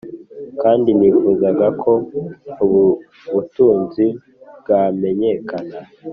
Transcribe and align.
kandi 0.61 0.89
nifuzaga 0.99 1.67
ko 1.81 1.91
ubu 2.63 2.85
butunzi 3.33 4.05
bwamenyekana, 4.59 5.77